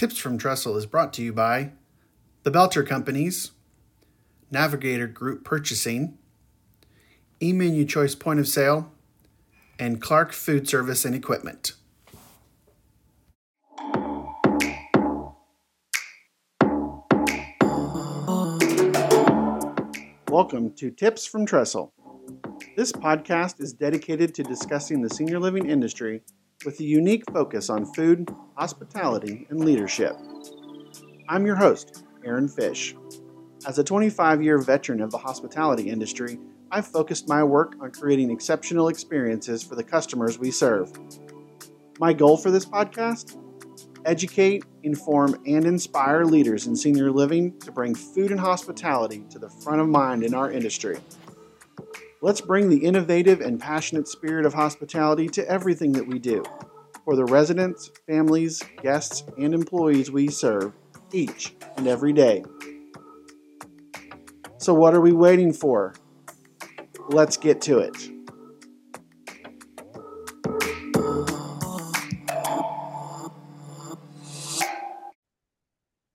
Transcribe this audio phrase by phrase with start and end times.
[0.00, 1.72] Tips from Trestle is brought to you by
[2.42, 3.50] the Belter Companies,
[4.50, 6.16] Navigator Group Purchasing,
[7.42, 8.90] eMenu Choice Point of Sale,
[9.78, 11.74] and Clark Food Service and Equipment.
[20.30, 21.92] Welcome to Tips from Trestle.
[22.74, 26.22] This podcast is dedicated to discussing the senior living industry
[26.64, 30.14] with a unique focus on food, hospitality, and leadership.
[31.28, 32.94] I'm your host, Aaron Fish.
[33.66, 36.38] As a 25 year veteran of the hospitality industry,
[36.70, 40.92] I've focused my work on creating exceptional experiences for the customers we serve.
[41.98, 43.38] My goal for this podcast?
[44.04, 49.48] Educate, inform, and inspire leaders in senior living to bring food and hospitality to the
[49.48, 50.98] front of mind in our industry.
[52.22, 56.44] Let's bring the innovative and passionate spirit of hospitality to everything that we do
[57.02, 60.74] for the residents, families, guests, and employees we serve
[61.12, 62.44] each and every day.
[64.58, 65.94] So, what are we waiting for?
[67.08, 67.96] Let's get to it.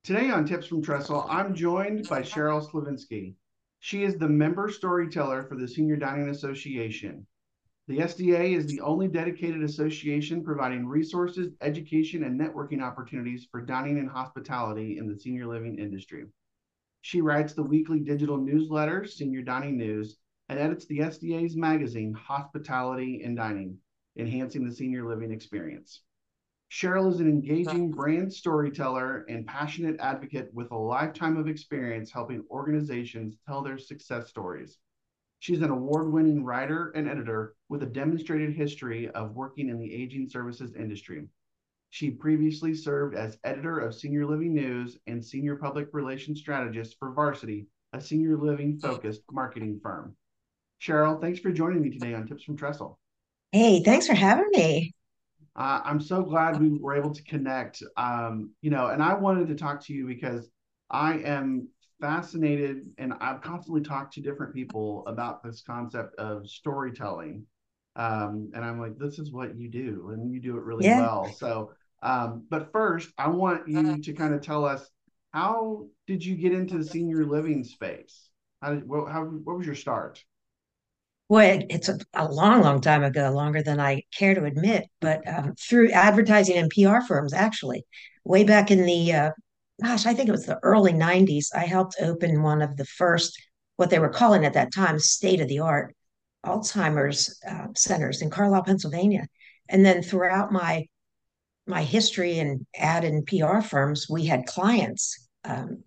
[0.04, 3.34] Today on Tips from Trestle, I'm joined by Cheryl Slavinsky.
[3.86, 7.28] She is the member storyteller for the Senior Dining Association.
[7.88, 14.00] The SDA is the only dedicated association providing resources, education, and networking opportunities for dining
[14.00, 16.26] and hospitality in the senior living industry.
[17.02, 20.18] She writes the weekly digital newsletter, Senior Dining News,
[20.50, 23.78] and edits the SDA's magazine, Hospitality and Dining,
[24.18, 26.02] enhancing the senior living experience.
[26.72, 32.44] Cheryl is an engaging brand storyteller and passionate advocate with a lifetime of experience helping
[32.50, 34.80] organizations tell their success stories.
[35.40, 39.94] She's an award winning writer and editor with a demonstrated history of working in the
[39.94, 41.28] aging services industry.
[41.92, 47.14] She previously served as editor of Senior Living News and senior public relations strategist for
[47.14, 50.16] Varsity, a senior living focused marketing firm.
[50.82, 53.00] Cheryl, thanks for joining me today on Tips from Trestle.
[53.52, 54.95] Hey, thanks for having me.
[55.56, 57.82] Uh, I'm so glad we were able to connect.
[57.96, 60.50] Um, you know, and I wanted to talk to you because
[60.90, 61.70] I am
[62.02, 67.46] fascinated and I've constantly talked to different people about this concept of storytelling.
[67.96, 71.00] Um, and I'm like, this is what you do, and you do it really yeah.
[71.00, 71.32] well.
[71.32, 71.72] So,
[72.04, 74.90] um, but first, I want you to kind of tell us
[75.32, 78.30] how did you get into the senior living space?
[78.62, 80.22] How did well, how what was your start?
[81.28, 85.28] Well, it's a, a, long, long time ago, longer than I care to admit, but
[85.28, 87.84] um, through advertising and PR firms, actually,
[88.24, 89.32] way back in the, uh,
[89.84, 93.42] gosh, I think it was the early 90s, I helped open one of the first,
[93.78, 95.96] what they were calling at that time, state of the art
[96.46, 99.28] Alzheimer's uh, centers in Carlisle, Pennsylvania.
[99.68, 100.86] And then throughout my
[101.68, 105.84] my history in ad and PR firms, we had clients um,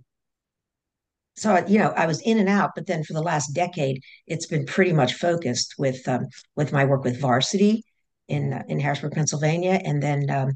[1.39, 4.47] so you know i was in and out but then for the last decade it's
[4.47, 6.27] been pretty much focused with um,
[6.57, 7.85] with my work with varsity
[8.29, 10.53] in uh, in harrisburg pennsylvania and then um,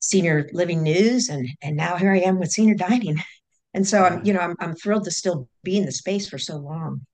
[0.00, 3.16] senior living news and and now here i am with senior dining.
[3.74, 6.36] And so i'm you know I'm, I'm thrilled to still be in the space for
[6.36, 7.06] so long.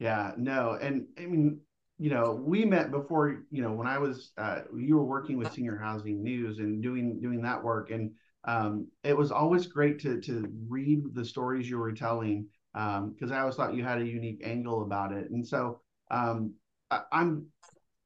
[0.00, 1.60] Yeah no and i mean
[1.96, 5.52] you know we met before you know when i was uh, you were working with
[5.52, 8.10] senior housing news and doing doing that work and
[8.46, 13.32] um, it was always great to to read the stories you were telling because um,
[13.32, 15.30] I always thought you had a unique angle about it.
[15.30, 15.80] And so
[16.10, 16.52] um,
[16.90, 17.46] I, am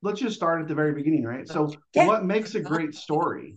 [0.00, 1.46] let's just start at the very beginning, right?
[1.46, 2.06] So yeah.
[2.06, 3.56] what makes a great story?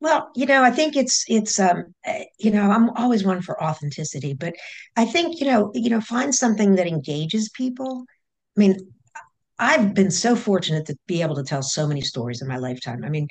[0.00, 3.62] Well, you know, I think it's it's um, eh, you know, I'm always one for
[3.62, 4.54] authenticity, but
[4.96, 8.04] I think you know, you know, find something that engages people.
[8.56, 8.76] I mean,
[9.58, 13.04] I've been so fortunate to be able to tell so many stories in my lifetime.
[13.04, 13.28] I mean,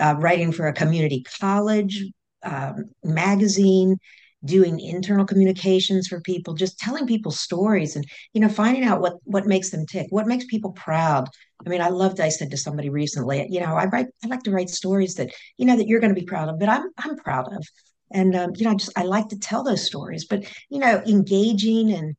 [0.00, 2.04] uh, writing for a community college
[2.42, 3.96] um, magazine
[4.44, 9.14] doing internal communications for people just telling people stories and you know finding out what
[9.24, 11.28] what makes them tick what makes people proud.
[11.64, 14.42] I mean i loved i said to somebody recently you know i write i like
[14.44, 16.88] to write stories that you know that you're going to be proud of but i'm
[16.98, 17.66] i'm proud of.
[18.12, 21.02] And um, you know i just i like to tell those stories but you know
[21.06, 22.16] engaging and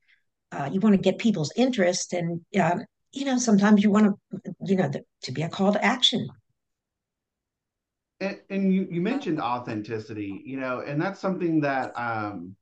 [0.52, 4.54] uh, you want to get people's interest and um, you know sometimes you want to
[4.64, 6.28] you know the, to be a call to action
[8.22, 12.56] and, and you, you mentioned authenticity, you know, and that's something that um,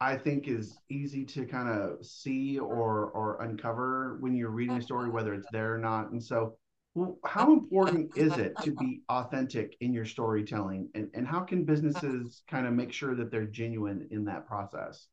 [0.00, 4.82] I think is easy to kind of see or or uncover when you're reading a
[4.82, 6.10] story, whether it's there or not.
[6.10, 6.58] And so,
[6.94, 11.64] well, how important is it to be authentic in your storytelling, and and how can
[11.64, 15.08] businesses kind of make sure that they're genuine in that process?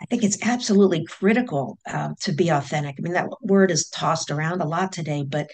[0.00, 2.96] I think it's absolutely critical uh, to be authentic.
[2.98, 5.50] I mean, that word is tossed around a lot today, but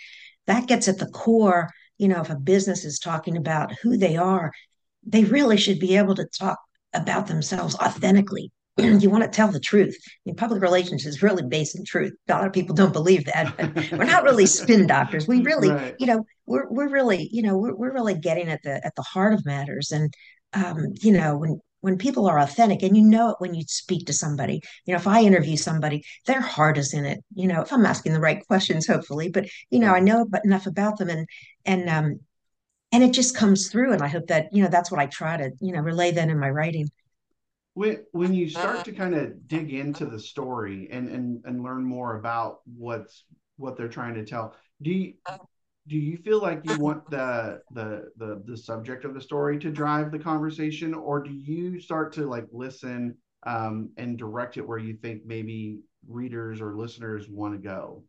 [0.47, 4.16] that gets at the core you know, if a business is talking about who they
[4.16, 4.52] are,
[5.04, 6.58] they really should be able to talk
[6.94, 8.52] about themselves authentically.
[8.78, 9.96] you want to tell the truth.
[10.04, 12.12] I mean, public relations is really based in truth.
[12.28, 15.26] A lot of people don't believe that, but we're not really spin doctors.
[15.26, 15.94] We really, right.
[15.98, 19.02] you know, we're we're really, you know, we're we're really getting at the at the
[19.02, 19.93] heart of matters.
[19.93, 20.12] And
[20.52, 24.06] um, you know, when when people are authentic and you know it when you speak
[24.06, 24.61] to somebody.
[24.87, 27.87] You know if i interview somebody their heart is in it you know if i'm
[27.87, 31.29] asking the right questions hopefully but you know i know enough about them and
[31.65, 32.19] and um
[32.91, 35.37] and it just comes through and i hope that you know that's what i try
[35.37, 36.91] to you know relay then in my writing.
[37.75, 41.85] When when you start to kind of dig into the story and and and learn
[41.85, 43.25] more about what's
[43.59, 45.15] what they're trying to tell do you
[45.88, 49.71] do you feel like you want the, the the the subject of the story to
[49.71, 54.79] drive the conversation or do you start to like listen um, and direct it where
[54.79, 58.03] you think maybe readers or listeners want to go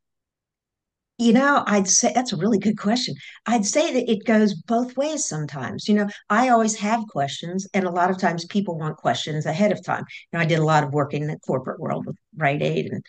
[1.20, 3.16] you know, I'd say that's a really good question.
[3.48, 5.88] I'd say that it goes both ways sometimes.
[5.88, 9.72] You know, I always have questions, and a lot of times people want questions ahead
[9.72, 10.06] of time.
[10.32, 12.92] You know, I did a lot of work in the corporate world with Rite Aid
[12.92, 13.04] and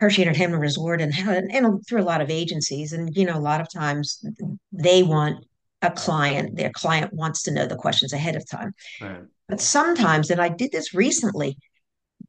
[0.00, 2.92] Hershey and Hammond Resort and, and through a lot of agencies.
[2.92, 4.24] And, you know, a lot of times
[4.72, 5.44] they want
[5.82, 8.74] a client, their client wants to know the questions ahead of time.
[9.00, 9.22] Right.
[9.48, 11.56] But sometimes, and I did this recently,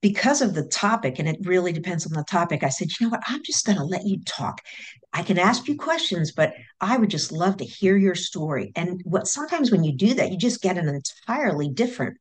[0.01, 3.11] because of the topic, and it really depends on the topic, I said, you know
[3.11, 4.61] what, I'm just going to let you talk.
[5.13, 8.71] I can ask you questions, but I would just love to hear your story.
[8.75, 12.17] And what sometimes when you do that, you just get an entirely different,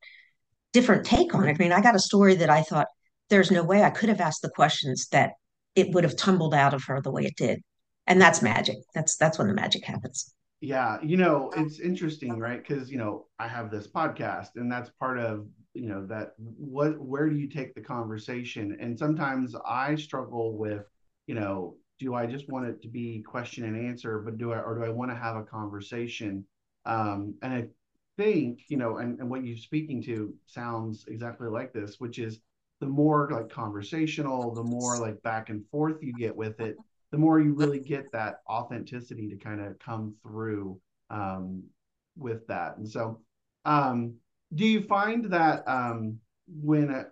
[0.71, 1.57] different take on it.
[1.59, 2.87] I mean, I got a story that I thought
[3.29, 5.33] there's no way I could have asked the questions that
[5.75, 7.61] it would have tumbled out of her the way it did.
[8.07, 8.77] And that's magic.
[8.93, 10.33] That's that's when the magic happens.
[10.61, 12.65] Yeah, you know, it's interesting, right?
[12.65, 16.97] Because you know, I have this podcast, and that's part of you know that what
[16.99, 20.85] where do you take the conversation and sometimes i struggle with
[21.27, 24.59] you know do i just want it to be question and answer but do i
[24.59, 26.43] or do i want to have a conversation
[26.85, 27.65] um and i
[28.17, 32.39] think you know and, and what you're speaking to sounds exactly like this which is
[32.85, 36.77] the more like conversational the more like back and forth you get with it
[37.11, 40.79] the more you really get that authenticity to kind of come through
[41.09, 41.63] um
[42.17, 43.19] with that and so
[43.65, 44.15] um
[44.53, 47.05] do you find that um, when a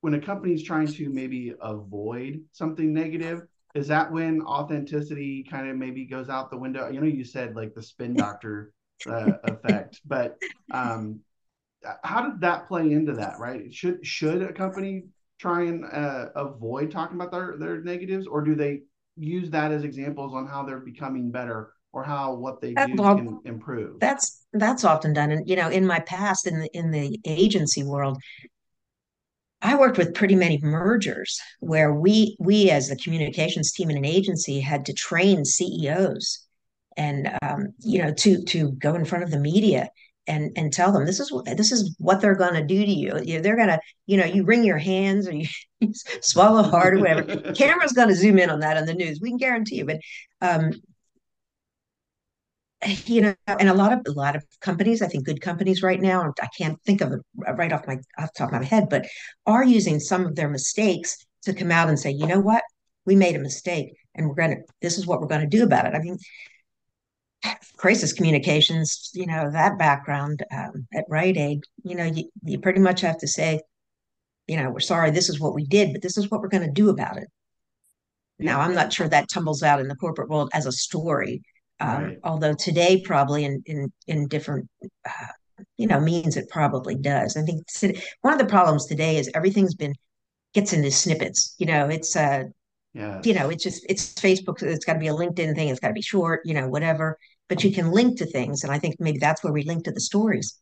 [0.00, 3.42] when a company is trying to maybe avoid something negative,
[3.74, 6.90] is that when authenticity kind of maybe goes out the window?
[6.90, 8.72] You know, you said like the spin doctor
[9.08, 10.36] uh, effect, but
[10.70, 11.20] um,
[12.02, 13.38] how did that play into that?
[13.38, 13.72] Right?
[13.72, 15.04] Should should a company
[15.38, 18.82] try and uh, avoid talking about their their negatives, or do they
[19.16, 23.16] use that as examples on how they're becoming better or how what they do well,
[23.16, 24.00] can improve.
[24.00, 25.30] That's that's often done.
[25.30, 28.18] And you know, in my past in the in the agency world,
[29.62, 34.04] I worked with pretty many mergers where we we as the communications team in an
[34.04, 36.46] agency had to train CEOs
[36.96, 39.88] and um, you know to to go in front of the media
[40.26, 42.90] and and tell them this is what this is what they're going to do to
[42.90, 43.20] you.
[43.22, 45.46] you they're going to you know you wring your hands or you
[46.20, 47.52] swallow hard or whatever.
[47.54, 49.20] Camera's going to zoom in on that on the news.
[49.20, 49.86] We can guarantee you.
[49.86, 50.00] But
[50.40, 50.72] um,
[53.06, 56.00] you know, and a lot of a lot of companies, I think good companies right
[56.00, 57.20] now, I can't think of it
[57.56, 59.06] right off my off the top of my head, but
[59.46, 62.62] are using some of their mistakes to come out and say, you know what,
[63.06, 65.94] we made a mistake, and we're gonna this is what we're gonna do about it.
[65.94, 66.18] I mean,
[67.76, 72.80] crisis communications, you know, that background um, at Rite Aid, you know, you, you pretty
[72.80, 73.60] much have to say,
[74.46, 76.66] you know, we're sorry, this is what we did, but this is what we're going
[76.66, 77.28] to do about it.
[78.38, 81.42] Now, I'm not sure that tumbles out in the corporate world as a story,
[81.80, 82.18] um, right.
[82.24, 84.68] Although today, probably in in in different
[85.04, 85.26] uh,
[85.76, 87.36] you know means, it probably does.
[87.36, 87.66] I think
[88.20, 89.94] one of the problems today is everything's been
[90.52, 91.54] gets into snippets.
[91.58, 92.44] You know, it's uh,
[92.92, 94.62] yeah, you know, it's just it's Facebook.
[94.62, 95.68] It's got to be a LinkedIn thing.
[95.68, 96.40] It's got to be short.
[96.44, 97.18] You know, whatever.
[97.48, 99.92] But you can link to things, and I think maybe that's where we link to
[99.92, 100.58] the stories.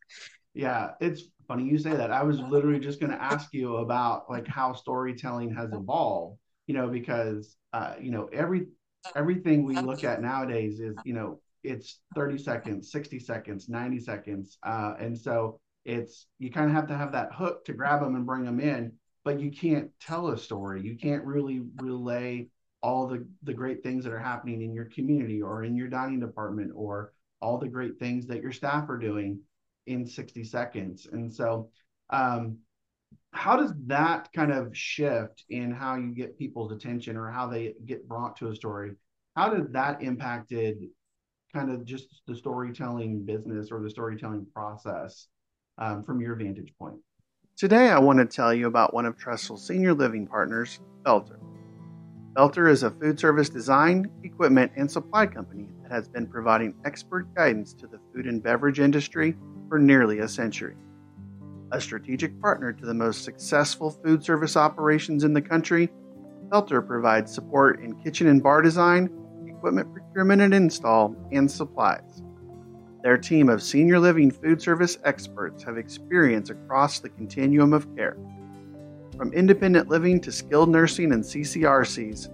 [0.53, 2.11] Yeah, it's funny you say that.
[2.11, 6.37] I was literally just going to ask you about like how storytelling has evolved.
[6.67, 8.67] You know, because uh, you know every
[9.15, 14.57] everything we look at nowadays is you know it's 30 seconds 60 seconds 90 seconds
[14.63, 18.15] uh, and so it's you kind of have to have that hook to grab them
[18.15, 22.47] and bring them in but you can't tell a story you can't really relay
[22.83, 26.19] all the the great things that are happening in your community or in your dining
[26.19, 29.39] department or all the great things that your staff are doing
[29.87, 31.07] in 60 seconds.
[31.11, 31.69] And so
[32.09, 32.57] um,
[33.31, 37.73] how does that kind of shift in how you get people's attention or how they
[37.85, 38.91] get brought to a story?
[39.35, 40.77] How did that impacted
[41.53, 45.27] kind of just the storytelling business or the storytelling process
[45.77, 46.97] um, from your vantage point?
[47.55, 51.37] Today i want to tell you about one of Trestle's senior living partners Belter
[52.33, 57.31] Belter is a food service design, equipment, and supply company that has been providing expert
[57.35, 59.35] guidance to the food and beverage industry
[59.69, 60.75] for nearly a century.
[61.71, 65.89] A strategic partner to the most successful food service operations in the country,
[66.49, 69.11] Belter provides support in kitchen and bar design,
[69.47, 72.23] equipment procurement and install, and supplies.
[73.03, 78.17] Their team of senior living food service experts have experience across the continuum of care
[79.13, 82.29] from independent living to skilled nursing and CCRCs,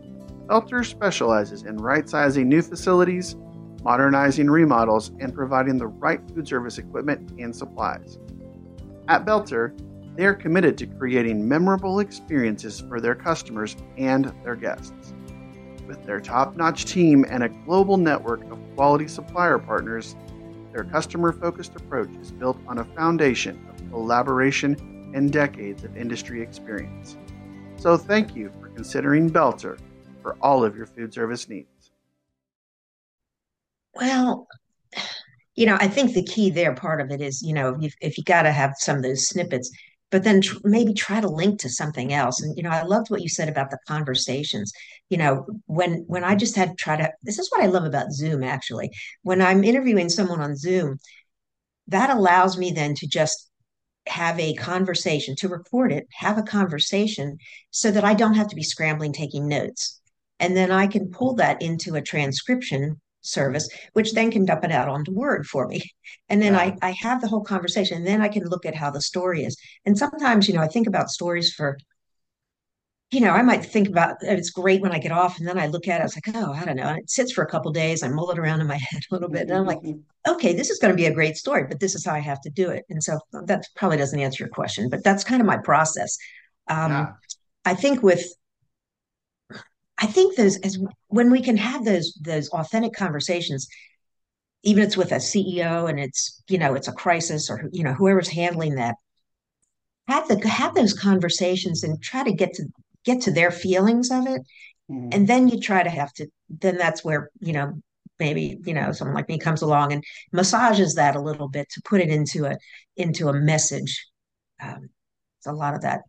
[0.48, 3.36] Belter specializes in right sizing new facilities,
[3.84, 8.18] modernizing remodels, and providing the right food service equipment and supplies.
[9.08, 9.78] At Belter,
[10.16, 15.14] they are committed to creating memorable experiences for their customers and their guests.
[15.88, 20.16] With their top notch team and a global network of quality supplier partners,
[20.74, 26.42] their customer focused approach is built on a foundation of collaboration and decades of industry
[26.42, 27.18] experience.
[27.78, 29.80] So thank you for considering Belter
[30.22, 31.92] for all of your food service needs.
[33.96, 34.48] Well,
[35.56, 38.18] you know, I think the key there, part of it is, you know, if, if
[38.18, 39.72] you got to have some of those snippets,
[40.12, 42.42] but then tr- maybe try to link to something else.
[42.42, 44.72] And you know, I loved what you said about the conversations.
[45.10, 47.12] You know, when when I just had try to.
[47.24, 48.44] This is what I love about Zoom.
[48.44, 48.90] Actually,
[49.24, 50.98] when I'm interviewing someone on Zoom,
[51.88, 53.49] that allows me then to just
[54.08, 57.38] have a conversation, to record it, have a conversation
[57.72, 60.00] so that I don't have to be scrambling taking notes.
[60.40, 64.72] And then I can pull that into a transcription service, which then can dump it
[64.72, 65.82] out onto Word for me.
[66.32, 66.60] And then yeah.
[66.60, 67.98] I, I have the whole conversation.
[67.98, 69.58] And then I can look at how the story is.
[69.86, 71.78] And sometimes, you know, I think about stories for
[73.12, 75.66] you know, I might think about it's great when I get off, and then I
[75.66, 76.84] look at it, I was like, oh, I don't know.
[76.84, 78.04] And it sits for a couple days.
[78.04, 79.80] I mull it around in my head a little bit, and I'm like,
[80.28, 82.42] okay, this is going to be a great story, but this is how I have
[82.42, 82.86] to do it.
[82.90, 86.18] And so that probably doesn't answer your question, but that's kind of my process.
[86.68, 87.08] Um, yeah.
[87.66, 88.24] I think with,
[89.98, 93.68] I think those as when we can have those those authentic conversations,
[94.62, 97.84] even if it's with a CEO and it's you know it's a crisis or you
[97.84, 98.96] know whoever's handling that,
[100.08, 102.66] have the have those conversations and try to get to
[103.06, 104.42] get to their feelings of it
[104.90, 105.10] mm-hmm.
[105.12, 107.74] and then you try to have to then that's where you know
[108.20, 111.82] maybe you know someone like me comes along and massages that a little bit to
[111.84, 112.58] put it into a
[112.98, 114.08] into a message
[114.62, 114.90] um,
[115.38, 116.02] it's a lot of that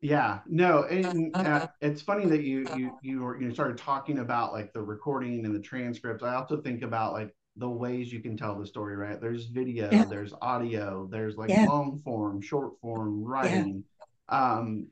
[0.00, 4.52] yeah no and uh, it's funny that you you you were you started talking about
[4.52, 8.36] like the recording and the transcripts i also think about like the ways you can
[8.36, 10.04] tell the story right there's video yeah.
[10.04, 11.64] there's audio there's like yeah.
[11.64, 13.82] long form short form writing
[14.30, 14.54] yeah.
[14.54, 14.86] um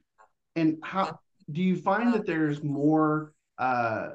[0.56, 1.18] and how
[1.50, 4.10] do you find that there's more uh,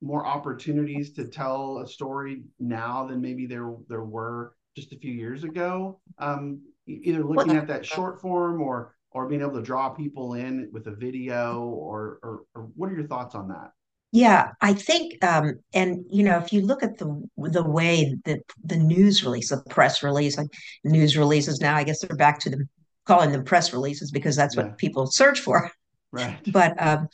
[0.00, 5.12] more opportunities to tell a story now than maybe there there were just a few
[5.12, 6.00] years ago?
[6.18, 10.68] Um, either looking at that short form or or being able to draw people in
[10.72, 13.72] with a video or, or, or what are your thoughts on that?
[14.12, 18.40] Yeah, I think, um, and you know, if you look at the the way that
[18.64, 20.48] the news release, the press release, like
[20.82, 22.68] news releases now, I guess they're back to them
[23.10, 24.62] calling them press releases because that's yeah.
[24.62, 25.68] what people search for.
[26.12, 26.38] Right.
[26.52, 27.08] But um,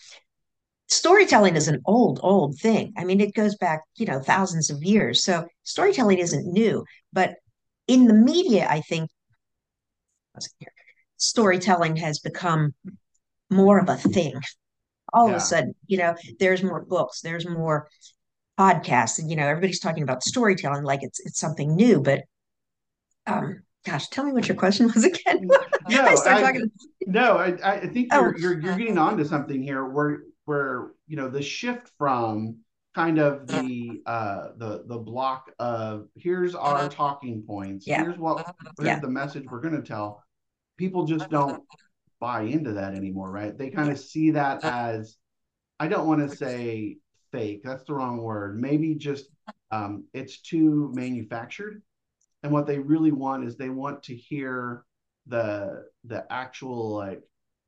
[0.89, 2.93] storytelling is an old, old thing.
[2.99, 5.25] I mean, it goes back, you know, thousands of years.
[5.25, 6.85] So storytelling isn't new.
[7.15, 7.37] But
[7.87, 9.09] in the media, I think
[11.17, 12.75] storytelling has become
[13.49, 14.35] more of a thing.
[15.15, 15.37] All yeah.
[15.37, 17.89] of a sudden, you know, there's more books, there's more
[18.61, 22.03] podcasts, and you know, everybody's talking about storytelling like it's it's something new.
[22.03, 22.25] But
[23.27, 25.47] um, gosh, tell me what your question was again.
[25.47, 25.57] no,
[25.89, 26.61] I I,
[27.07, 28.39] no, I, I think you're, oh.
[28.39, 32.57] you're you're uh, getting onto something here where where you know the shift from
[32.95, 36.89] kind of the uh the the block of here's our uh-huh.
[36.89, 38.03] talking points, yeah.
[38.03, 38.53] here's what uh-huh.
[38.79, 39.01] here's yeah.
[39.01, 40.23] the message we're going to tell.
[40.77, 41.77] People just don't uh-huh.
[42.21, 43.57] buy into that anymore, right?
[43.57, 45.17] They kind of see that as
[45.79, 46.99] I don't want to say
[47.33, 47.63] fake.
[47.65, 48.61] That's the wrong word.
[48.61, 49.27] Maybe just
[49.71, 51.83] um, it's too manufactured
[52.47, 54.85] and what they really want is they want to hear
[55.27, 57.21] the the actual like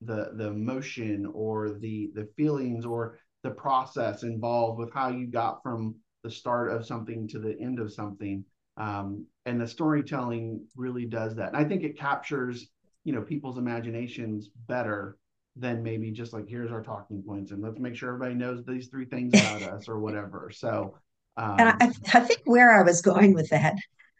[0.02, 5.64] the the emotion or the the feelings or the process involved with how you got
[5.64, 8.44] from the start of something to the end of something.
[8.76, 11.49] Um, and the storytelling really does that.
[11.49, 12.68] And i think it captures
[13.02, 15.18] you know people's imaginations better
[15.56, 18.87] than maybe just like here's our talking points and let's make sure everybody knows these
[18.87, 20.52] three things about us or whatever.
[20.54, 20.94] So
[21.37, 23.75] um, and I, I think where i was going with that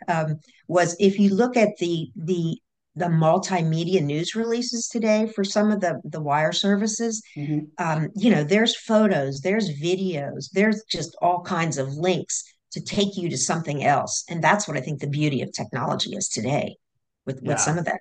[0.07, 2.59] um, was if you look at the the
[2.95, 7.61] the multimedia news releases today for some of the the wire services mm-hmm.
[7.79, 13.17] um, you know there's photos there's videos there's just all kinds of links to take
[13.17, 16.75] you to something else and that's what i think the beauty of technology is today
[17.25, 17.53] with yeah.
[17.53, 18.01] with some of that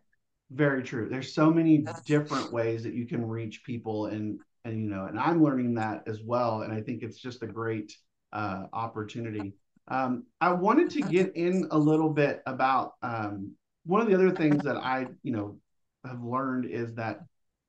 [0.52, 4.90] very true there's so many different ways that you can reach people and and you
[4.90, 6.62] know, and I'm learning that as well.
[6.62, 7.94] And I think it's just a great
[8.34, 9.54] uh, opportunity.
[9.88, 13.52] Um, I wanted to get in a little bit about um,
[13.86, 15.58] one of the other things that I, you know,
[16.06, 17.22] have learned is that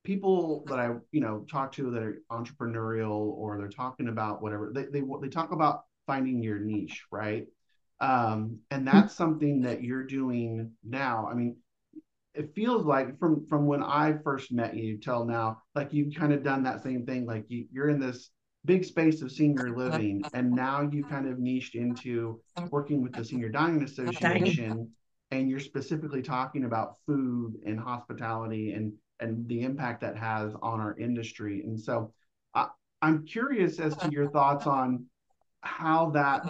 [0.05, 4.73] people that I, you know, talk to that are entrepreneurial or they're talking about whatever
[4.75, 7.47] they they they talk about finding your niche, right?
[8.01, 11.29] Um, and that's something that you're doing now.
[11.31, 11.57] I mean,
[12.35, 16.33] it feels like from from when I first met you till now, like you've kind
[16.33, 17.27] of done that same thing.
[17.27, 18.31] Like you, you're in this
[18.65, 23.25] big space of senior living, and now you kind of niched into working with the
[23.25, 24.91] Senior Dining Association,
[25.31, 30.81] and you're specifically talking about food and hospitality and and the impact that has on
[30.81, 31.63] our industry.
[31.65, 32.13] And so,
[32.55, 32.69] I,
[33.03, 35.07] I'm curious as to your thoughts on
[35.63, 36.49] how that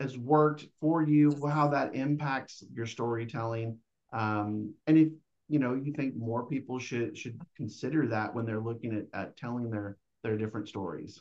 [0.00, 3.78] has worked for you, how that impacts your storytelling,
[4.12, 5.08] um, and if
[5.48, 9.36] you know you think more people should should consider that when they're looking at, at
[9.36, 11.20] telling their their different stories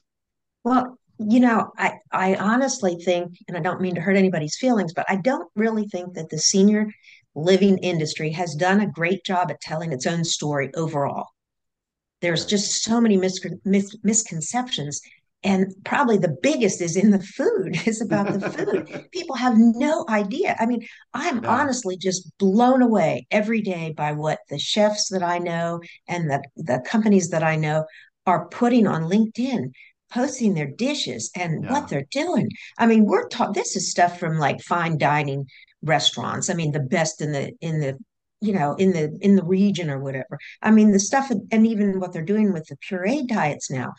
[0.69, 4.93] well you know i i honestly think and i don't mean to hurt anybody's feelings
[4.93, 6.88] but i don't really think that the senior
[7.35, 11.27] living industry has done a great job at telling its own story overall.
[12.21, 15.01] There's just so many mis- mis- misconceptions
[15.41, 19.09] and probably the biggest is in the food is about the food.
[19.13, 20.55] People have no idea.
[20.59, 21.49] I mean i'm yeah.
[21.49, 26.43] honestly just blown away every day by what the chefs that i know and the,
[26.57, 27.85] the companies that i know
[28.25, 29.71] are putting on linkedin
[30.11, 31.71] posting their dishes and yeah.
[31.71, 35.45] what they're doing i mean we're taught this is stuff from like fine dining
[35.81, 37.97] restaurants i mean the best in the in the
[38.41, 41.99] you know in the in the region or whatever i mean the stuff and even
[41.99, 43.93] what they're doing with the puree diets now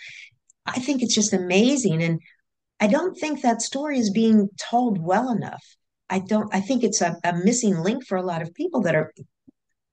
[0.66, 2.02] I think it's just amazing.
[2.02, 2.20] And
[2.78, 5.64] I don't think that story is being told well enough.
[6.08, 8.94] I don't, I think it's a, a missing link for a lot of people that
[8.94, 9.12] are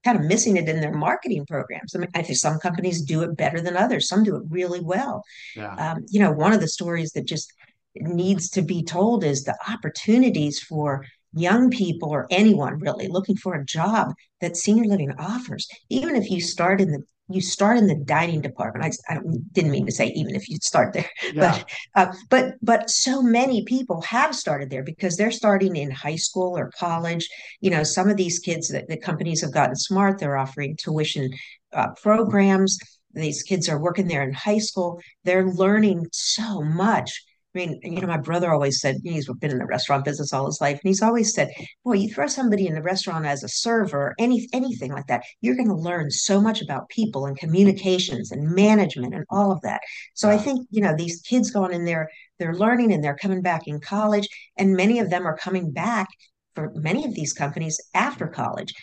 [0.08, 1.94] kind of missing it in their marketing programs.
[1.94, 4.08] I mean, I think some companies do it better than others.
[4.08, 5.22] Some do it really well.
[5.56, 5.74] Yeah.
[5.76, 7.52] Um, you know, one of the stories that just
[7.96, 13.56] needs to be told is the opportunities for young people or anyone really looking for
[13.56, 15.68] a job that senior living offers.
[15.90, 18.96] Even if you start in the you start in the dining department.
[19.10, 19.20] I, I
[19.52, 21.64] didn't mean to say even if you start there, yeah.
[21.96, 26.16] but uh, but but so many people have started there because they're starting in high
[26.16, 27.28] school or college.
[27.60, 30.20] You know, some of these kids that the companies have gotten smart.
[30.20, 31.32] They're offering tuition
[31.74, 32.78] uh, programs.
[33.14, 35.02] These kids are working there in high school.
[35.24, 37.24] They're learning so much
[37.58, 40.62] mean, you know, my brother always said he's been in the restaurant business all his
[40.62, 41.52] life, and he's always said,
[41.84, 45.56] "Boy, you throw somebody in the restaurant as a server, any anything like that, you're
[45.56, 49.82] going to learn so much about people and communications and management and all of that."
[50.14, 53.42] So I think you know these kids going in there, they're learning and they're coming
[53.42, 56.08] back in college, and many of them are coming back
[56.56, 58.74] for many of these companies after college.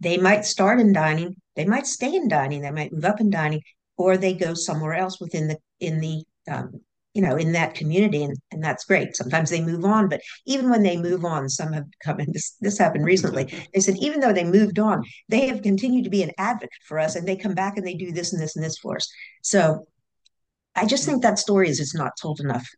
[0.00, 3.30] They might start in dining, they might stay in dining, they might move up in
[3.30, 3.62] dining,
[3.96, 6.80] or they go somewhere else within the in the um,
[7.16, 9.16] you know, in that community, and, and that's great.
[9.16, 12.30] Sometimes they move on, but even when they move on, some have come in.
[12.30, 13.44] This this happened recently.
[13.72, 16.98] They said even though they moved on, they have continued to be an advocate for
[16.98, 19.08] us, and they come back and they do this and this and this for us.
[19.42, 19.86] So,
[20.74, 22.68] I just think that story is just not told enough.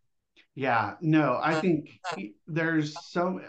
[0.55, 2.16] Yeah, no, I uh, think uh.
[2.46, 3.40] there's so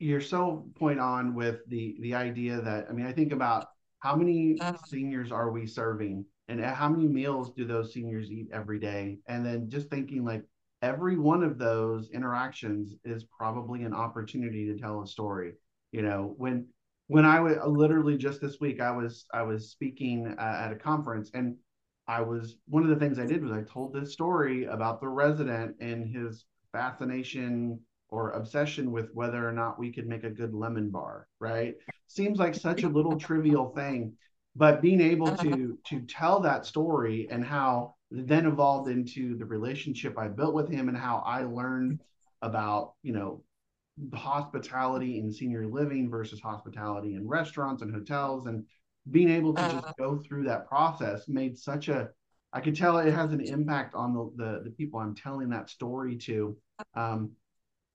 [0.00, 3.66] you're so point on with the the idea that I mean I think about
[4.00, 4.72] how many uh.
[4.88, 9.18] seniors are we serving and how many meals do those seniors eat every day?
[9.26, 10.44] And then just thinking like
[10.82, 15.54] every one of those interactions is probably an opportunity to tell a story
[15.92, 16.34] you know?
[16.36, 16.66] When
[17.08, 20.76] when i was literally just this week i was i was speaking uh, at a
[20.76, 21.56] conference and
[22.08, 25.08] i was one of the things i did was i told this story about the
[25.08, 27.78] resident and his fascination
[28.08, 31.74] or obsession with whether or not we could make a good lemon bar right?
[32.08, 34.12] Seems like such a little trivial thing
[34.56, 35.42] but being able uh-huh.
[35.42, 40.68] to to tell that story and how then evolved into the relationship I built with
[40.68, 42.00] him and how I learned
[42.42, 43.42] about you know
[44.14, 48.64] hospitality in senior living versus hospitality in restaurants and hotels and
[49.10, 49.92] being able to just uh-huh.
[49.98, 52.08] go through that process made such a
[52.52, 55.70] I could tell it has an impact on the the, the people I'm telling that
[55.70, 56.56] story to
[56.94, 57.32] um,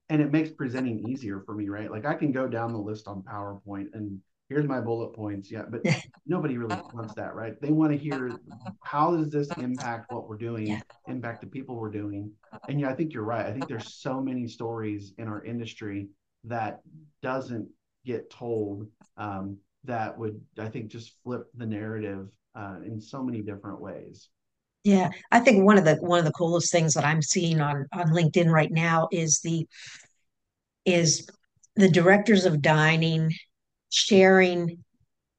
[0.09, 3.07] and it makes presenting easier for me right like I can go down the list
[3.07, 4.19] on PowerPoint and
[4.51, 5.49] here's my bullet points.
[5.49, 5.81] Yeah, but
[6.27, 7.59] nobody really wants that, right?
[7.61, 8.37] They want to hear
[8.83, 10.81] how does this impact what we're doing, yeah.
[11.07, 12.29] impact the people we're doing.
[12.67, 13.45] And yeah, I think you're right.
[13.45, 16.09] I think there's so many stories in our industry
[16.43, 16.81] that
[17.21, 17.69] doesn't
[18.05, 23.41] get told um, that would I think just flip the narrative uh, in so many
[23.41, 24.27] different ways.
[24.83, 27.87] Yeah, I think one of the one of the coolest things that I'm seeing on
[27.93, 29.65] on LinkedIn right now is the
[30.83, 31.25] is
[31.77, 33.31] the directors of dining
[33.91, 34.83] sharing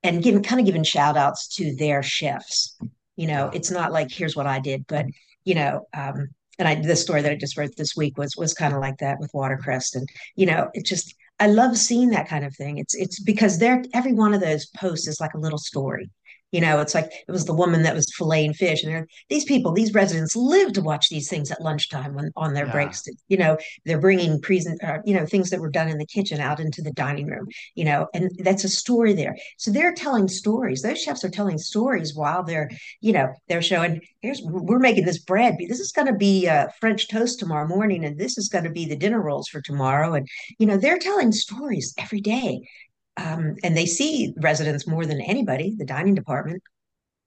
[0.04, 2.76] and giving kind of giving shout outs to their chefs
[3.16, 5.06] You know, it's not like here's what I did, but
[5.44, 8.54] you know, um, and I the story that I just wrote this week was was
[8.54, 12.28] kind of like that with Watercrest, and you know, it just I love seeing that
[12.28, 12.78] kind of thing.
[12.78, 16.10] It's it's because they're every one of those posts is like a little story.
[16.52, 19.72] You know, it's like it was the woman that was filleting fish, and these people,
[19.72, 22.72] these residents live to watch these things at lunchtime on, on their Yeah.
[22.72, 23.02] breaks.
[23.02, 26.06] To, you know, they're bringing present, uh, you know, things that were done in the
[26.06, 27.46] kitchen out into the dining room.
[27.74, 29.36] You know, and that's a story there.
[29.56, 30.82] So they're telling stories.
[30.82, 34.00] Those chefs are telling stories while they're, you know, they're showing.
[34.20, 35.56] Here's we're making this bread.
[35.58, 38.70] This is going to be uh, French toast tomorrow morning, and this is going to
[38.70, 40.14] be the dinner rolls for tomorrow.
[40.14, 42.60] And you know, they're telling stories every day
[43.16, 46.62] um, and they see residents more than anybody, the dining department.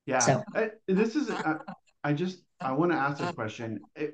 [0.06, 0.19] Yeah.
[0.19, 1.58] So, I, this is, I,
[2.04, 3.80] I just, I want to ask a question.
[3.95, 4.13] It,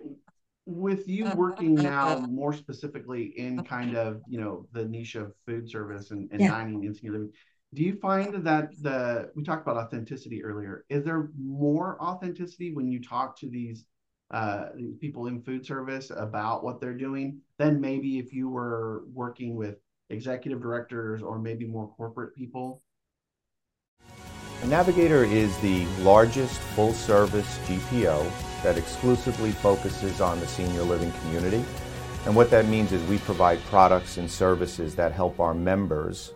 [0.68, 5.70] with you working now more specifically in kind of, you know, the niche of food
[5.70, 6.50] service and, and yeah.
[6.50, 7.32] dining and senior living,
[7.74, 12.88] do you find that the, we talked about authenticity earlier, is there more authenticity when
[12.88, 13.86] you talk to these
[14.30, 14.68] uh,
[15.00, 19.78] people in food service about what they're doing than maybe if you were working with
[20.12, 22.82] executive directors or maybe more corporate people?
[24.68, 31.66] Navigator is the largest full service GPO that exclusively focuses on the senior living community.
[32.26, 36.34] And what that means is we provide products and services that help our members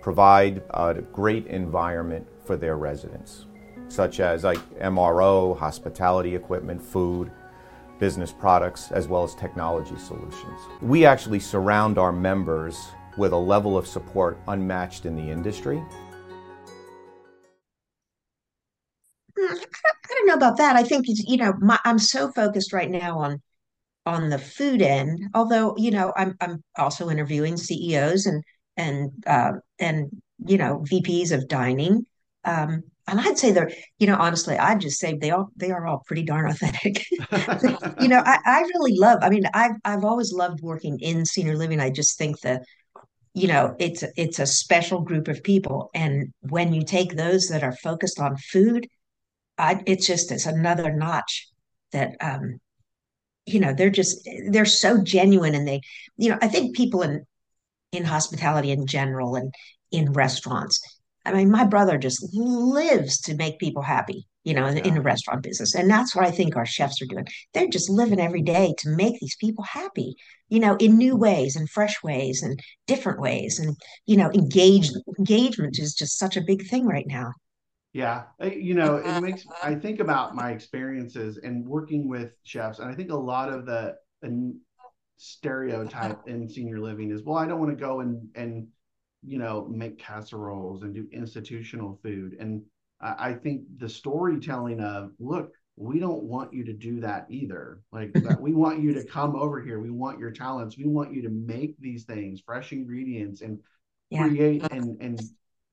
[0.00, 3.46] provide a great environment for their residents,
[3.88, 7.30] such as like MRO, hospitality equipment, food,
[8.00, 10.60] business products, as well as technology solutions.
[10.82, 15.82] We actually surround our members with a level of support unmatched in the industry.
[19.38, 20.76] I don't know about that.
[20.76, 23.42] I think you know, my, I'm so focused right now on
[24.06, 25.20] on the food end.
[25.34, 28.42] Although you know, I'm I'm also interviewing CEOs and
[28.76, 30.10] and uh, and
[30.44, 32.06] you know VPs of dining.
[32.44, 35.86] Um, and I'd say they're, you know, honestly, I'd just say they all they are
[35.86, 37.04] all pretty darn authentic.
[38.00, 39.18] you know, I, I really love.
[39.22, 41.80] I mean, I've I've always loved working in senior living.
[41.80, 42.62] I just think that
[43.38, 45.90] you know it's it's a special group of people.
[45.94, 48.88] And when you take those that are focused on food
[49.58, 51.48] I, it's just it's another notch
[51.92, 52.60] that um
[53.46, 55.80] you know they're just they're so genuine and they
[56.16, 57.24] you know i think people in
[57.92, 59.52] in hospitality in general and
[59.90, 60.97] in restaurants
[61.34, 65.00] i mean my brother just lives to make people happy you know in, in the
[65.00, 65.74] restaurant business.
[65.74, 67.26] And that's what i think our chefs are doing.
[67.52, 70.14] They're just living every day to make these people happy
[70.48, 73.58] you know in new ways and fresh ways and different ways.
[73.58, 77.32] And you know engage engagement is just such a big thing right now.
[77.92, 82.78] Yeah, uh, you know, it makes I think about my experiences and working with chefs,
[82.78, 84.56] and I think a lot of the, the
[85.16, 88.68] stereotype in senior living is, well, I don't want to go and and
[89.28, 92.62] you know make casseroles and do institutional food, and
[93.00, 97.80] I, I think the storytelling of, look, we don't want you to do that either.
[97.92, 99.80] Like that, we want you to come over here.
[99.80, 100.76] We want your talents.
[100.76, 103.58] We want you to make these things, fresh ingredients, and
[104.10, 105.20] yeah create and and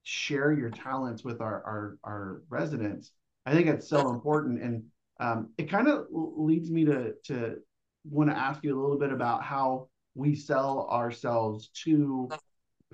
[0.03, 3.11] share your talents with our our, our residents.
[3.45, 4.83] I think it's so important, and
[5.19, 7.57] um, it kind of leads me to to
[8.03, 12.29] want to ask you a little bit about how we sell ourselves to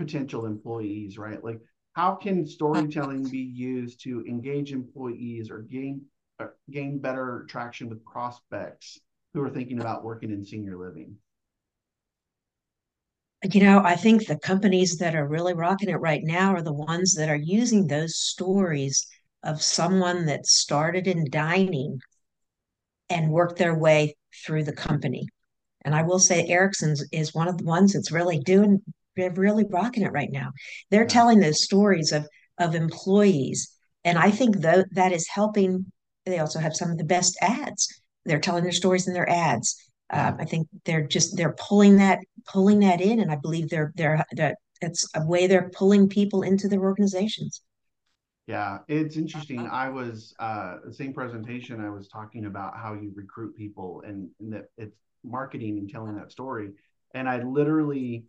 [0.02, 1.44] potential employees, right?
[1.44, 1.60] Like,
[1.94, 6.02] how can storytelling be used to engage employees or gain
[6.40, 9.00] uh, gain better traction with prospects
[9.34, 11.16] who are thinking about working in senior living?
[13.44, 16.74] You know, I think the companies that are really rocking it right now are the
[16.74, 19.08] ones that are using those stories
[19.44, 22.00] of someone that started in dining
[23.10, 25.28] and worked their way through the company.
[25.84, 28.82] And I will say Erickson's is one of the ones that's really doing,
[29.16, 30.52] they're really rocking it right now.
[30.90, 33.72] They're telling those stories of of employees.
[34.04, 35.92] And I think that that is helping.
[36.26, 38.02] They also have some of the best ads.
[38.26, 39.76] They're telling their stories in their ads.
[40.12, 43.92] Um, I think they're just they're pulling that pulling that in, and I believe they're
[43.96, 47.62] they're that it's a way they're pulling people into their organizations.
[48.48, 49.60] Yeah, it's interesting.
[49.60, 54.30] I was uh the same presentation I was talking about how you recruit people and,
[54.40, 56.72] and that it's marketing and telling that story.
[57.14, 58.26] And I literally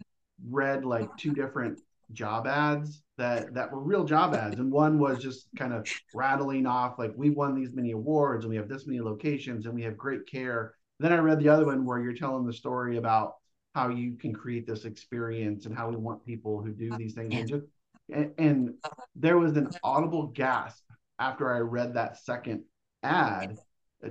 [0.49, 1.81] read like two different
[2.13, 4.59] job ads that that were real job ads.
[4.59, 8.51] And one was just kind of rattling off like we won these many awards and
[8.51, 10.75] we have this many locations and we have great care.
[10.99, 13.35] Then I read the other one where you're telling the story about
[13.75, 17.35] how you can create this experience and how we want people who do these things
[17.35, 17.65] and just
[18.13, 18.75] and, and
[19.17, 20.85] there was an audible gasp
[21.19, 22.65] after I read that second
[23.03, 23.57] ad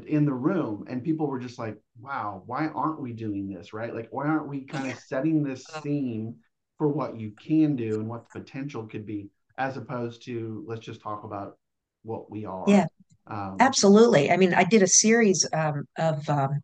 [0.08, 3.73] in the room, and people were just like, "Wow, why aren't we doing this?
[3.73, 3.93] Right?
[3.93, 6.36] Like, why aren't we kind of setting this scene
[6.77, 10.84] for what you can do and what the potential could be, as opposed to let's
[10.84, 11.58] just talk about
[12.04, 12.65] what we are.
[12.67, 12.88] Yeah.
[13.27, 14.32] Um, Absolutely.
[14.32, 16.62] I mean, I did a series um, of um,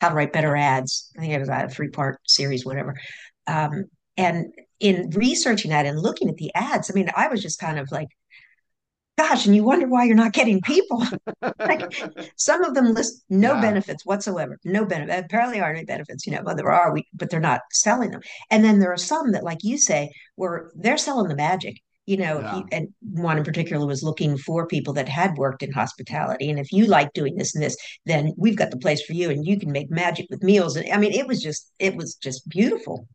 [0.00, 1.12] how to write better ads.
[1.16, 2.96] I think it was a three part series, whatever.
[3.46, 3.84] Um,
[4.16, 7.78] and in researching that and looking at the ads, I mean, I was just kind
[7.78, 8.08] of like,
[9.20, 11.04] gosh, and you wonder why you're not getting people.
[11.58, 12.02] like
[12.36, 15.24] some of them list no benefits whatsoever, no benefit.
[15.24, 18.22] Apparently, are any benefits, you know, but there are, we, but they're not selling them.
[18.50, 21.76] And then there are some that, like you say, where they're selling the magic.
[22.06, 22.54] You know, yeah.
[22.56, 26.50] he, and one in particular was looking for people that had worked in hospitality.
[26.50, 29.30] And if you like doing this and this, then we've got the place for you,
[29.30, 30.76] and you can make magic with meals.
[30.76, 33.06] And I mean, it was just, it was just beautiful.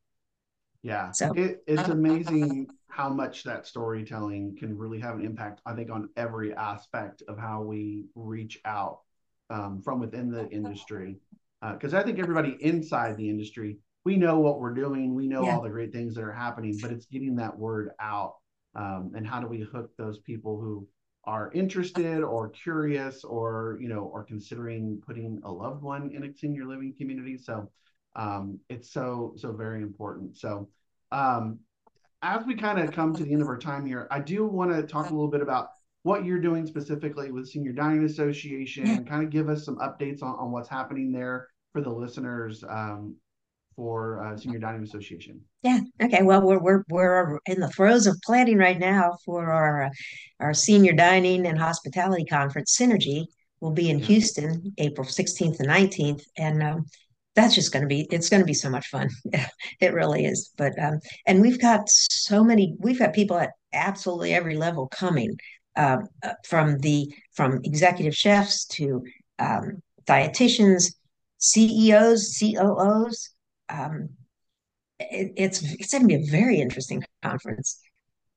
[0.82, 1.12] Yeah.
[1.12, 5.92] So it, it's amazing how much that storytelling can really have an impact, I think,
[5.92, 9.02] on every aspect of how we reach out
[9.50, 11.18] um, from within the industry.
[11.62, 15.44] Because uh, I think everybody inside the industry, we know what we're doing, we know
[15.44, 15.56] yeah.
[15.56, 18.36] all the great things that are happening, but it's getting that word out.
[18.76, 20.88] Um, and how do we hook those people who
[21.26, 26.34] are interested or curious or you know or considering putting a loved one in a
[26.38, 27.68] senior living community so
[28.16, 30.70] um, it's so so very important so
[31.12, 31.58] um,
[32.26, 34.72] as we kind of come to the end of our time here, I do want
[34.72, 35.70] to talk a little bit about
[36.02, 40.24] what you're doing specifically with Senior Dining Association and kind of give us some updates
[40.24, 43.16] on, on what's happening there for the listeners um,
[43.76, 45.40] for uh, Senior Dining Association.
[45.62, 45.82] Yeah.
[46.02, 46.24] Okay.
[46.24, 49.92] Well, we're we're we're in the throes of planning right now for our
[50.40, 53.26] our Senior Dining and Hospitality Conference Synergy.
[53.60, 54.06] We'll be in yeah.
[54.06, 56.86] Houston, April 16th and 19th, and um,
[57.36, 59.10] that's just going to be it's going to be so much fun.
[59.82, 60.52] It really is.
[60.58, 65.38] But um and we've got so many we've got people at absolutely every level coming
[65.76, 69.04] um, uh, from the from executive chefs to
[69.40, 70.94] um, dietitians
[71.38, 73.30] ceos coos
[73.70, 74.10] um,
[75.00, 77.80] it, it's it's going to be a very interesting conference.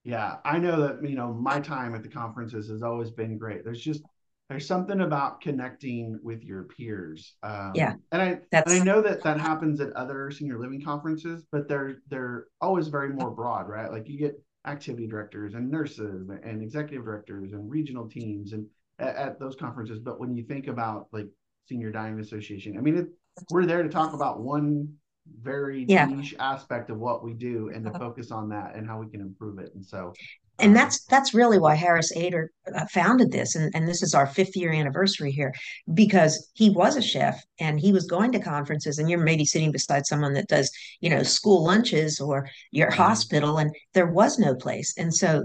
[0.05, 3.65] Yeah i know that you know my time at the conferences has always been great.
[3.65, 4.03] There's just
[4.49, 7.35] there's something about connecting with your peers.
[7.43, 8.73] Um, yeah, and I that's...
[8.73, 12.89] and I know that that happens at other senior living conferences, but they're they're always
[12.89, 13.91] very more broad, right?
[13.91, 18.67] Like you get activity directors and nurses and executive directors and regional teams and
[18.99, 19.99] at, at those conferences.
[19.99, 21.29] But when you think about like
[21.69, 23.07] Senior Dining Association, I mean, it,
[23.51, 24.95] we're there to talk about one
[25.43, 26.07] very yeah.
[26.07, 29.21] niche aspect of what we do and to focus on that and how we can
[29.21, 29.75] improve it.
[29.75, 30.15] And so
[30.59, 34.27] and that's that's really why Harris Ader uh, founded this, and, and this is our
[34.27, 35.53] fifth year anniversary here,
[35.95, 39.73] because he was a chef and he was going to conferences, and you're maybe sitting
[39.73, 43.03] beside someone that does, you know, school lunches or your mm-hmm.
[43.03, 45.45] hospital, and there was no place, and so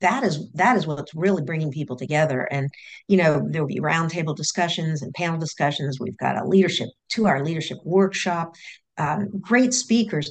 [0.00, 2.68] that is that is what's really bringing people together, and
[3.08, 5.98] you know there will be roundtable discussions and panel discussions.
[5.98, 8.54] We've got a leadership to our leadership workshop,
[8.96, 10.30] um, great speakers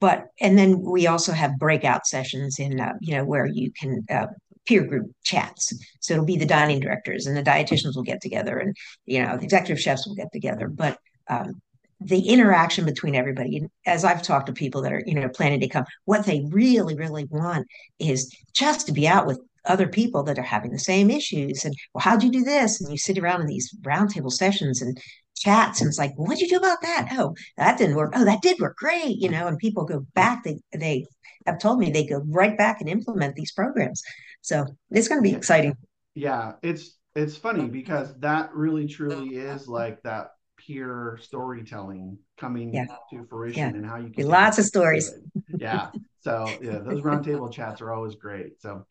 [0.00, 4.04] but and then we also have breakout sessions in uh, you know where you can
[4.10, 4.26] uh,
[4.66, 5.72] peer group chats.
[6.00, 9.36] So it'll be the dining directors and the dietitians will get together and you know
[9.36, 10.68] the executive chefs will get together.
[10.68, 11.60] But um,
[12.00, 15.66] the interaction between everybody as i've talked to people that are you know planning to
[15.66, 17.66] come what they really really want
[17.98, 21.74] is just to be out with other people that are having the same issues and
[21.92, 22.80] well how'd you do this?
[22.80, 25.00] And you sit around in these roundtable sessions and
[25.36, 27.08] chats and it's like what'd you do about that?
[27.12, 28.12] Oh that didn't work.
[28.16, 28.76] Oh that did work.
[28.76, 29.16] Great.
[29.16, 31.06] You know and people go back they they
[31.46, 34.02] have told me they go right back and implement these programs.
[34.40, 35.76] So it's going to be exciting.
[36.14, 37.72] Yeah it's it's funny mm-hmm.
[37.72, 42.86] because that really truly oh, is like that peer storytelling coming yeah.
[43.10, 43.68] to fruition yeah.
[43.68, 45.12] and how you can lots of stories.
[45.58, 45.90] yeah.
[46.20, 48.60] So yeah those roundtable chats are always great.
[48.60, 48.84] So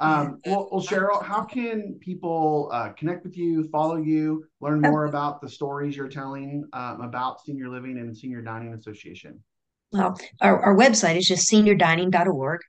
[0.00, 5.04] um, well, well, Cheryl, how can people uh, connect with you, follow you, learn more
[5.04, 9.38] about the stories you're telling um, about senior living and senior dining association?
[9.92, 12.60] Well, our, our website is just seniordining.org.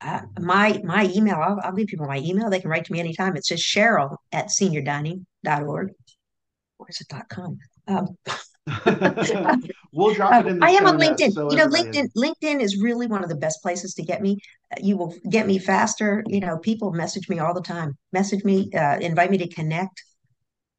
[0.00, 2.50] Uh, my my email, I'll, I'll give people my email.
[2.50, 3.36] They can write to me anytime.
[3.36, 5.90] It's just Cheryl at seniordining.org.
[6.78, 7.58] Or is it dot .com?
[7.88, 8.16] Um,
[9.92, 10.62] we'll drop it in.
[10.62, 11.32] I am on LinkedIn.
[11.32, 12.04] So you know, LinkedIn.
[12.04, 12.12] Is.
[12.16, 14.38] LinkedIn is really one of the best places to get me.
[14.80, 16.24] You will get me faster.
[16.26, 17.96] You know, people message me all the time.
[18.12, 20.02] Message me, uh, invite me to connect.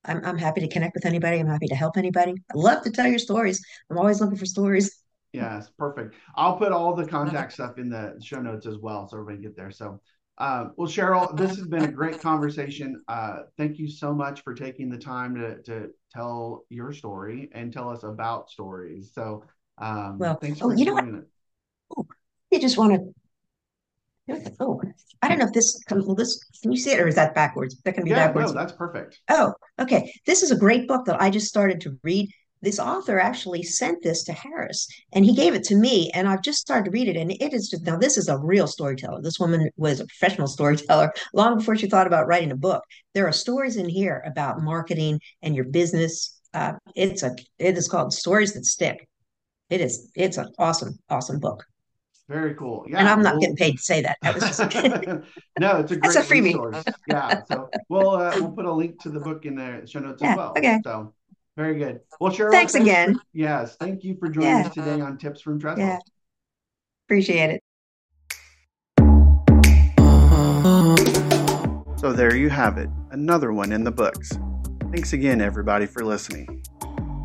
[0.04, 1.39] I'm I'm happy to connect with anybody.
[1.39, 2.34] I'm happy to help anybody.
[2.52, 3.63] I love to tell your stories.
[3.89, 5.02] I'm always looking for stories.
[5.34, 6.15] Yes, perfect.
[6.36, 9.56] I'll put all the contact stuff in the show notes as well, so everybody get
[9.56, 9.69] there.
[9.69, 10.00] So
[10.38, 13.02] uh, well, Cheryl, this has been a great conversation.
[13.08, 17.71] Uh, thank you so much for taking the time to, to tell your story and
[17.71, 19.12] tell us about stories.
[19.13, 19.45] So,
[19.78, 21.06] um, well, thanks for oh, you know what?
[21.98, 22.06] Oh,
[22.52, 23.13] you just want to.
[24.60, 24.82] Oh,
[25.21, 26.06] I don't know if this comes.
[26.06, 27.80] Well, this can you see it, or is that backwards?
[27.86, 28.54] That can be yeah, backwards.
[28.54, 29.19] No, that's perfect.
[29.30, 30.12] Oh, okay.
[30.26, 32.30] This is a great book that I just started to read.
[32.65, 36.41] This author actually sent this to Harris and he gave it to me and I've
[36.41, 39.21] just started to read it and it is just now this is a real storyteller.
[39.21, 42.84] This woman was a professional storyteller long before she thought about writing a book.
[43.13, 46.41] There are stories in here about marketing and your business.
[46.54, 49.08] Uh, it's a it is called Stories That Stick.
[49.69, 51.63] It is it's an awesome awesome book.
[52.28, 52.86] Very cool.
[52.89, 53.41] Yeah, and I'm not we'll...
[53.41, 54.17] getting paid to say that.
[54.23, 54.60] that was just...
[55.60, 56.45] no, it's a great That's a freebie.
[56.45, 56.84] resource.
[57.08, 60.23] yeah, so we'll uh, we'll put a link to the book in the show notes
[60.23, 60.54] yeah, as well.
[60.58, 60.80] Okay.
[60.84, 61.13] So
[61.56, 62.02] very good.
[62.20, 63.15] Well, Cheryl, thanks, thanks again.
[63.15, 64.68] For, yes, thank you for joining yeah.
[64.68, 65.86] us today on Tips from Trestle.
[65.86, 66.00] Yeah,
[67.08, 67.62] appreciate it.
[71.98, 74.32] So there you have it, another one in the books.
[74.91, 76.63] Thanks again, everybody, for listening.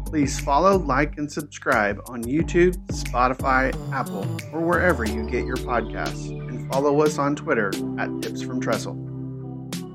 [0.07, 6.31] Please follow, like, and subscribe on YouTube, Spotify, Apple, or wherever you get your podcasts,
[6.31, 9.10] and follow us on Twitter at Tips from Trestle.